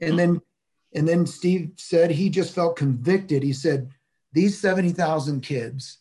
[0.00, 0.40] And then,
[0.94, 3.42] and then Steve said he just felt convicted.
[3.42, 3.90] He said,
[4.33, 5.98] these 70,000 kids,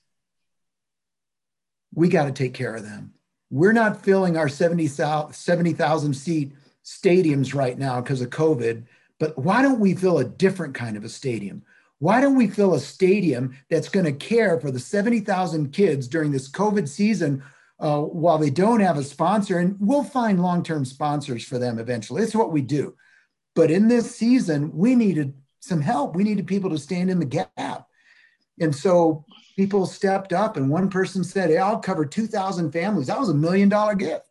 [1.94, 3.14] we got to take care of them.
[3.52, 6.54] We're not filling our 70,000 70, seat
[6.86, 8.86] stadiums right now because of COVID,
[9.20, 11.64] but why don't we fill a different kind of a stadium?
[12.00, 16.32] Why don't we fill a stadium that's going to care for the 70,000 kids during
[16.32, 17.44] this COVID season
[17.80, 19.60] uh, while they don't have a sponsor?
[19.60, 22.24] And we'll find long term sponsors for them eventually.
[22.24, 22.96] It's what we do.
[23.54, 26.16] But in this season, we needed some help.
[26.16, 27.86] We needed people to stand in the gap.
[28.62, 29.26] And so
[29.58, 33.08] people stepped up, and one person said, Hey, I'll cover 2,000 families.
[33.08, 34.29] That was a million dollar gift.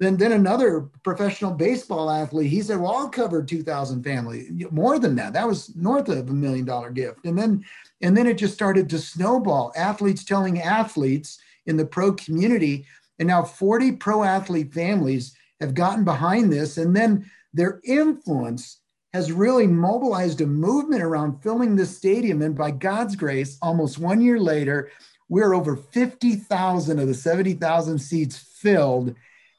[0.00, 5.14] Then, then another professional baseball athlete, he said, "Well, I'll cover 2,000 families, more than
[5.16, 5.32] that.
[5.34, 7.64] That was north of a million dollar gift." And then,
[8.02, 9.72] and then it just started to snowball.
[9.76, 12.86] Athletes telling athletes in the pro community,
[13.18, 18.80] and now 40 pro athlete families have gotten behind this, and then their influence
[19.12, 22.42] has really mobilized a movement around filling this stadium.
[22.42, 24.90] And by God's grace, almost one year later,
[25.28, 29.14] we're over 50,000 of the 70,000 seats filled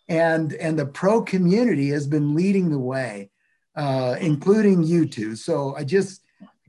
[0.08, 3.32] and and the pro community has been leading the way,
[3.76, 5.36] uh, including you two.
[5.36, 6.22] So I just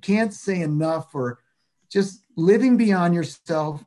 [0.03, 1.40] can't say enough for
[1.90, 3.85] just living beyond yourself,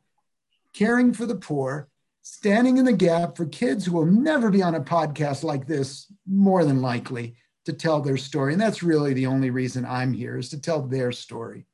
[0.73, 1.89] caring for the poor,
[2.21, 6.11] standing in the gap for kids who will never be on a podcast like this,
[6.27, 7.35] more than likely
[7.65, 8.53] to tell their story.
[8.53, 11.65] And that's really the only reason I'm here is to tell their story.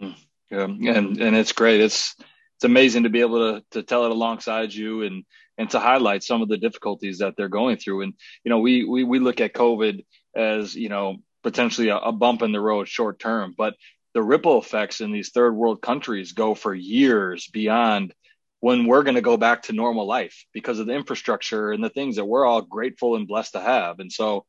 [0.00, 0.14] Mm,
[0.50, 1.80] yeah, and and it's great.
[1.80, 2.14] It's
[2.56, 5.24] it's amazing to be able to to tell it alongside you and
[5.58, 8.02] and to highlight some of the difficulties that they're going through.
[8.02, 12.12] And you know, we we we look at COVID as you know potentially a, a
[12.12, 13.74] bump in the road short term, but
[14.14, 18.14] the ripple effects in these third world countries go for years beyond
[18.60, 21.90] when we're going to go back to normal life because of the infrastructure and the
[21.90, 24.00] things that we're all grateful and blessed to have.
[24.00, 24.46] And so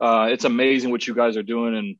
[0.00, 1.74] uh, it's amazing what you guys are doing.
[1.76, 1.96] And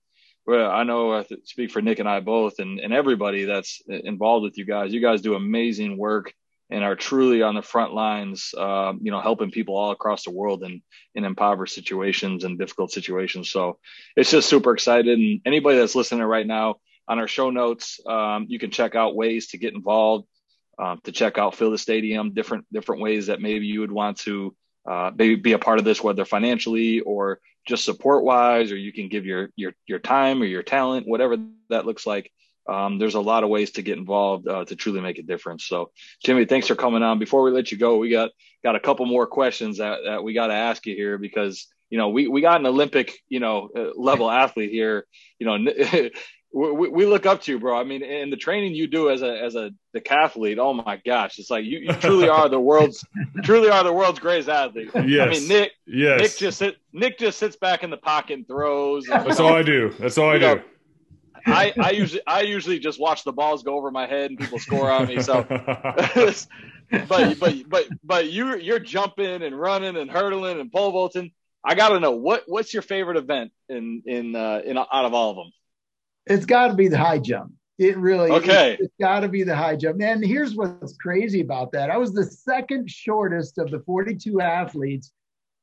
[0.47, 4.45] well, I know I speak for Nick and I both and, and everybody that's involved
[4.45, 4.93] with you guys.
[4.93, 6.35] You guys do amazing work
[6.71, 10.33] and are truly on the front lines, uh, you know, helping people all across the
[10.33, 10.83] world in,
[11.15, 13.51] in impoverished situations and difficult situations.
[13.51, 13.79] So
[14.17, 15.19] it's just super excited.
[15.19, 16.77] And anybody that's listening right now
[17.07, 20.27] on our show notes, um, you can check out ways to get involved,
[20.79, 24.19] uh, to check out Fill the Stadium, different, different ways that maybe you would want
[24.19, 24.55] to
[24.89, 28.93] uh, maybe be a part of this, whether financially or just support wise, or you
[28.93, 31.37] can give your, your, your time or your talent, whatever
[31.69, 32.31] that looks like
[32.69, 35.65] um, there's a lot of ways to get involved uh, to truly make a difference.
[35.67, 35.91] So,
[36.25, 37.19] Jimmy, thanks for coming on.
[37.19, 38.31] Before we let you go, we got
[38.65, 41.99] got a couple more questions that, that we got to ask you here because you
[41.99, 45.07] know we we got an Olympic you know uh, level athlete here.
[45.39, 45.73] You know,
[46.53, 47.79] we, we look up to you, bro.
[47.79, 51.39] I mean, in the training you do as a as a decathlete, oh my gosh,
[51.39, 53.05] it's like you, you truly are the world's
[53.45, 54.91] truly are the world's greatest athlete.
[55.07, 55.29] Yes.
[55.29, 55.73] I mean, Nick.
[55.87, 56.21] Yes.
[56.21, 59.07] Nick just sit, Nick just sits back in the pocket and throws.
[59.09, 59.95] And, That's all I do.
[60.01, 60.57] That's all I do.
[60.57, 60.63] Know,
[61.47, 64.59] I, I usually I usually just watch the balls go over my head and people
[64.59, 65.21] score on me.
[65.23, 65.45] So,
[67.09, 71.33] but but but but you you're jumping and running and hurdling and pole vaulting.
[71.65, 75.15] I got to know what what's your favorite event in in uh, in out of
[75.15, 75.53] all of them.
[76.27, 77.53] It's got to be the high jump.
[77.79, 78.73] It really okay.
[78.73, 80.01] It's, it's got to be the high jump.
[80.01, 81.91] And here's what's crazy about that.
[81.91, 85.13] I was the second shortest of the 42 athletes,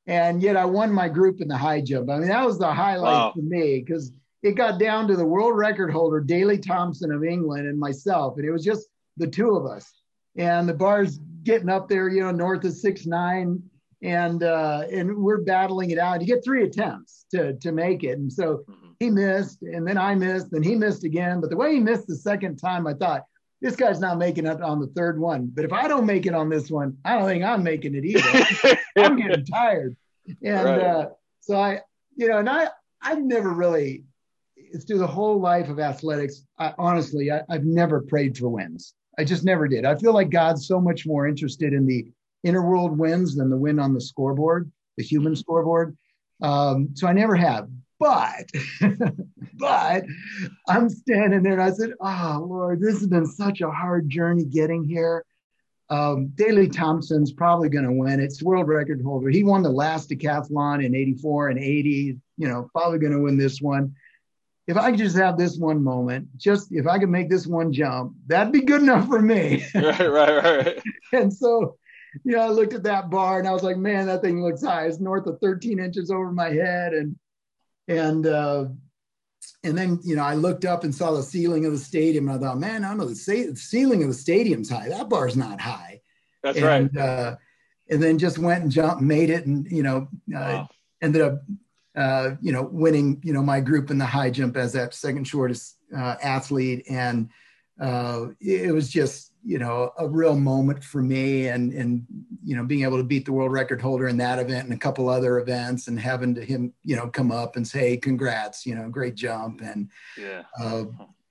[0.05, 2.09] and yet I won my group in the high jump.
[2.09, 3.31] I mean, that was the highlight wow.
[3.35, 4.13] for me because
[4.43, 8.45] it got down to the world record holder, Daley Thompson of England, and myself, and
[8.45, 8.87] it was just
[9.17, 9.89] the two of us.
[10.35, 13.63] And the bar's getting up there, you know, north of six nine,
[14.01, 16.19] and uh, and we're battling it out.
[16.19, 18.89] You get three attempts to to make it, and so mm-hmm.
[18.99, 21.39] he missed, and then I missed, and he missed again.
[21.39, 23.23] But the way he missed the second time, I thought
[23.61, 25.49] this guy's not making it on the third one.
[25.53, 28.03] But if I don't make it on this one, I don't think I'm making it
[28.03, 28.77] either.
[28.97, 29.95] I'm getting tired,
[30.43, 30.81] and right.
[30.81, 31.79] uh, so I,
[32.17, 32.67] you know, and I
[33.01, 34.03] I've never really
[34.81, 36.45] through the whole life of athletics.
[36.57, 38.93] I, honestly, I, I've never prayed for wins.
[39.17, 39.85] I just never did.
[39.85, 42.07] I feel like God's so much more interested in the
[42.43, 45.95] inner world wins than the win on the scoreboard, the human scoreboard.
[46.41, 47.69] Um, so I never have.
[47.99, 48.49] but,
[49.53, 50.03] but
[50.67, 54.45] I'm standing there and I said, Oh, Lord, this has been such a hard journey
[54.45, 55.23] getting here.
[55.89, 58.19] Um, Daley Thompson's probably going to win.
[58.19, 59.29] It's world record holder.
[59.29, 63.37] He won the last decathlon in 84 and 80, you know, probably going to win
[63.37, 63.93] this one.
[64.67, 67.73] If I could just have this one moment, just if I could make this one
[67.73, 69.65] jump, that'd be good enough for me.
[69.75, 70.83] right, right, right.
[71.11, 71.77] and so
[72.23, 74.63] you know, I looked at that bar and I was like, man, that thing looks
[74.63, 74.85] high.
[74.85, 76.93] It's north of 13 inches over my head.
[76.93, 77.15] And,
[77.87, 78.65] and, uh,
[79.63, 82.29] and then, you know, I looked up and saw the ceiling of the stadium.
[82.29, 84.89] And I thought, man, I don't know, the, the ceiling of the stadium's high.
[84.89, 86.01] That bar's not high.
[86.43, 86.97] That's and, right.
[86.97, 87.35] Uh,
[87.89, 90.69] and then just went and jumped, made it, and, you know, uh, wow.
[91.01, 91.41] ended up,
[91.95, 95.25] uh, you know, winning, you know, my group in the high jump as that second
[95.25, 96.85] shortest uh, athlete.
[96.89, 97.29] And
[97.79, 102.05] uh, it was just, you know a real moment for me and and
[102.43, 104.77] you know being able to beat the world record holder in that event and a
[104.77, 108.65] couple other events and having to him you know come up and say hey, congrats
[108.65, 109.61] you know great jump.
[109.61, 110.43] And yeah.
[110.59, 110.85] uh,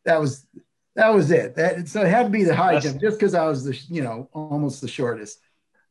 [0.04, 0.46] that was
[0.94, 1.54] that was it.
[1.54, 3.78] That so it had to be the high That's, jump just because i was the
[3.88, 5.40] you know almost the shortest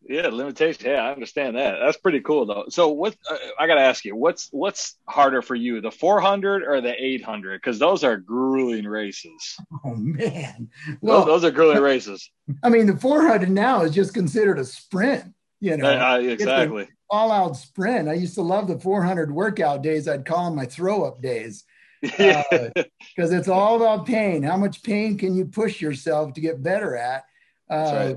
[0.07, 0.89] yeah, limitation.
[0.89, 1.77] Yeah, I understand that.
[1.79, 2.65] That's pretty cool though.
[2.69, 6.63] So what uh, I got to ask you, what's what's harder for you, the 400
[6.63, 7.61] or the 800?
[7.61, 9.57] Because those are grueling races.
[9.85, 10.69] Oh man,
[11.01, 12.29] well, those, those are grueling races.
[12.63, 15.33] I mean, the 400 now is just considered a sprint.
[15.59, 16.87] You know, uh, exactly.
[17.09, 18.09] All out sprint.
[18.09, 20.07] I used to love the 400 workout days.
[20.07, 21.63] I'd call them my throw up days
[22.01, 22.83] because uh,
[23.15, 24.41] it's all about pain.
[24.41, 27.25] How much pain can you push yourself to get better at?
[27.69, 28.15] Uh, right.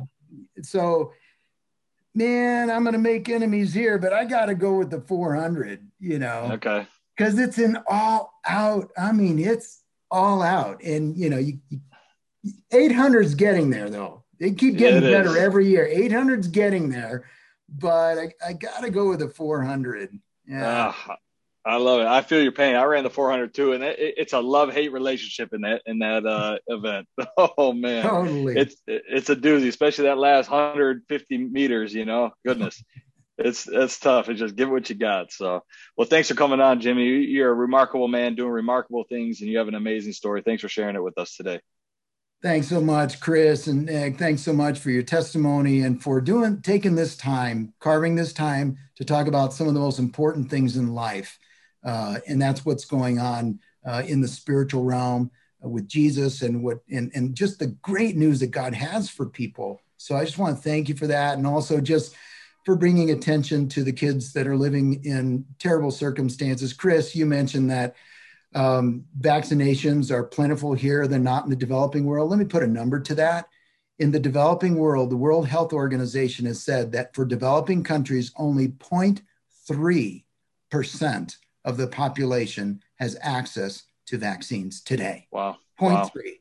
[0.62, 1.12] So
[2.14, 5.86] man, I'm going to make enemies here, but I got to go with the 400,
[5.98, 6.50] you know.
[6.52, 6.86] Okay.
[7.16, 8.90] Because it's an all out.
[8.96, 10.82] I mean, it's all out.
[10.82, 11.80] And, you know, you, you
[12.72, 14.24] 800's getting there, though.
[14.38, 15.36] They keep getting better is.
[15.36, 15.88] every year.
[15.88, 17.24] 800's getting there,
[17.68, 20.18] but I, I got to go with the 400.
[20.46, 20.92] Yeah.
[21.08, 21.14] Uh,
[21.66, 22.06] I love it.
[22.06, 22.76] I feel your pain.
[22.76, 26.00] I ran the 400 too, and it, it's a love hate relationship in that in
[26.00, 27.08] that uh, event.
[27.36, 28.56] Oh man, totally.
[28.56, 31.94] It's it's a doozy, especially that last 150 meters.
[31.94, 32.82] You know, goodness,
[33.38, 34.28] it's it's tough.
[34.28, 35.32] It's just give it what you got.
[35.32, 35.64] So,
[35.96, 37.04] well, thanks for coming on, Jimmy.
[37.04, 40.42] You're a remarkable man doing remarkable things, and you have an amazing story.
[40.42, 41.60] Thanks for sharing it with us today.
[42.42, 46.60] Thanks so much, Chris, and uh, thanks so much for your testimony and for doing
[46.60, 50.76] taking this time, carving this time to talk about some of the most important things
[50.76, 51.38] in life.
[51.84, 55.30] Uh, and that's what's going on uh, in the spiritual realm
[55.60, 59.80] with Jesus and what and, and just the great news that God has for people.
[59.96, 62.14] So I just want to thank you for that, and also just
[62.64, 66.72] for bringing attention to the kids that are living in terrible circumstances.
[66.72, 67.94] Chris, you mentioned that
[68.54, 72.30] um, vaccinations are plentiful here; they're not in the developing world.
[72.30, 73.48] Let me put a number to that.
[74.00, 78.68] In the developing world, the World Health Organization has said that for developing countries, only
[78.68, 80.24] 0.3
[80.70, 85.26] percent of the population has access to vaccines today.
[85.30, 85.56] Wow.
[85.78, 86.04] Point wow.
[86.04, 86.40] three.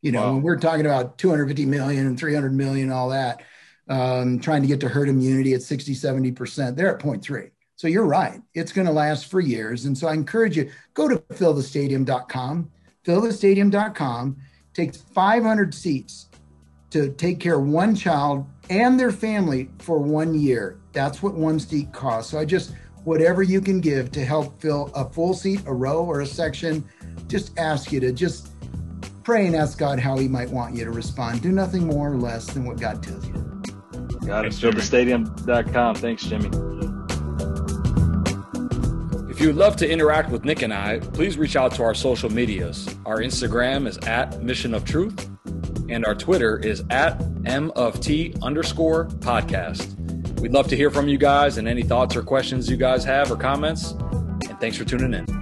[0.00, 0.32] You know, wow.
[0.34, 3.42] when we're talking about 250 million and 300 million, all that,
[3.88, 7.50] um, trying to get to herd immunity at 60, 70%, they're at point three.
[7.76, 8.40] So you're right.
[8.54, 9.86] It's going to last for years.
[9.86, 12.70] And so I encourage you, go to fillthestadium.com,
[13.04, 14.36] fillthestadium.com,
[14.72, 16.28] takes 500 seats
[16.90, 20.78] to take care of one child and their family for one year.
[20.92, 22.30] That's what one seat costs.
[22.30, 22.72] So I just
[23.04, 26.84] whatever you can give to help fill a full seat, a row, or a section.
[27.28, 28.50] Just ask you to just
[29.24, 31.42] pray and ask God how He might want you to respond.
[31.42, 33.34] Do nothing more or less than what God tells you.
[34.26, 34.52] Got it.
[34.52, 35.96] FillTheStadium.com.
[35.96, 36.50] Thanks, Jimmy.
[39.28, 41.94] If you would love to interact with Nick and I, please reach out to our
[41.94, 42.94] social medias.
[43.06, 45.28] Our Instagram is at Mission of Truth,
[45.88, 50.01] and our Twitter is at M of T underscore podcast.
[50.42, 53.30] We'd love to hear from you guys and any thoughts or questions you guys have
[53.30, 53.92] or comments.
[53.92, 55.41] And thanks for tuning in.